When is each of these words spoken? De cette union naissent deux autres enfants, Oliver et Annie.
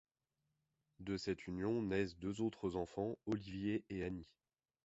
De 0.99 1.15
cette 1.15 1.45
union 1.45 1.83
naissent 1.83 2.17
deux 2.17 2.41
autres 2.41 2.75
enfants, 2.75 3.19
Oliver 3.27 3.83
et 3.91 4.03
Annie. 4.03 4.25